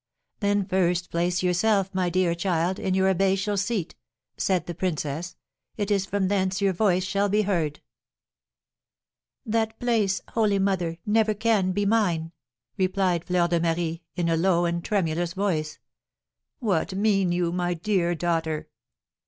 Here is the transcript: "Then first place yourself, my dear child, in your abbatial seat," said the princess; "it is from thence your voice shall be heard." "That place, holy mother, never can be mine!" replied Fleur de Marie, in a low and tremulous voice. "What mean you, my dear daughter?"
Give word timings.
"Then 0.39 0.65
first 0.65 1.11
place 1.11 1.43
yourself, 1.43 1.93
my 1.93 2.09
dear 2.09 2.33
child, 2.33 2.79
in 2.79 2.95
your 2.95 3.07
abbatial 3.13 3.55
seat," 3.55 3.93
said 4.35 4.65
the 4.65 4.73
princess; 4.73 5.35
"it 5.77 5.91
is 5.91 6.07
from 6.07 6.27
thence 6.27 6.59
your 6.59 6.73
voice 6.73 7.03
shall 7.03 7.29
be 7.29 7.43
heard." 7.43 7.81
"That 9.45 9.79
place, 9.79 10.19
holy 10.29 10.57
mother, 10.57 10.97
never 11.05 11.35
can 11.35 11.71
be 11.71 11.85
mine!" 11.85 12.31
replied 12.79 13.25
Fleur 13.25 13.47
de 13.47 13.59
Marie, 13.59 14.01
in 14.15 14.27
a 14.27 14.35
low 14.35 14.65
and 14.65 14.83
tremulous 14.83 15.33
voice. 15.33 15.77
"What 16.57 16.95
mean 16.95 17.31
you, 17.31 17.51
my 17.51 17.75
dear 17.75 18.15
daughter?" 18.15 18.69